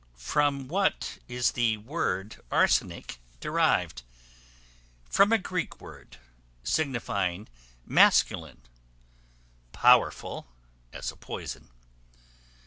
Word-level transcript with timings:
From 0.17 0.67
what 0.67 1.19
is 1.27 1.51
the 1.51 1.77
word 1.77 2.41
Arsenic 2.51 3.19
derived? 3.39 4.01
From 5.07 5.31
a 5.31 5.37
Greek 5.37 5.79
word, 5.79 6.17
signifying 6.63 7.47
masculine 7.85 8.63
powerful 9.73 10.47
(as 10.91 11.11
a 11.11 11.15
poison). 11.15 11.69